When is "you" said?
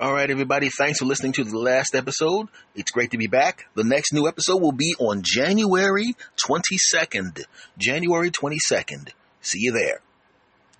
9.60-9.72